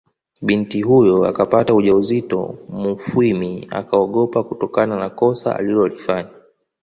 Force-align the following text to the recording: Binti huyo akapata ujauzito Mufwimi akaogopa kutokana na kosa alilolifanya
Binti 0.41 0.81
huyo 0.81 1.25
akapata 1.25 1.73
ujauzito 1.73 2.57
Mufwimi 2.69 3.67
akaogopa 3.71 4.43
kutokana 4.43 4.99
na 4.99 5.09
kosa 5.09 5.55
alilolifanya 5.55 6.29